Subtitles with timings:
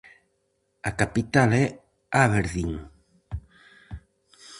[0.89, 1.65] A capital é
[2.21, 2.73] Aberdeen.